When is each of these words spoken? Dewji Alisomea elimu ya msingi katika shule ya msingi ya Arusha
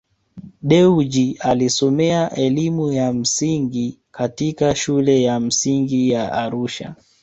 Dewji 0.61 1.37
Alisomea 1.39 2.29
elimu 2.35 2.91
ya 2.91 3.13
msingi 3.13 3.99
katika 4.11 4.75
shule 4.75 5.23
ya 5.23 5.39
msingi 5.39 6.09
ya 6.09 6.31
Arusha 6.33 6.95